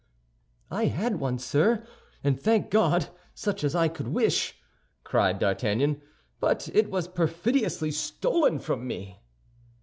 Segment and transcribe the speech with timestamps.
[0.71, 1.85] "I had one, sir,
[2.23, 4.55] and, thank God, such as I could wish,"
[5.03, 6.01] cried D'Artagnan;
[6.39, 9.19] "but it was perfidiously stolen from me."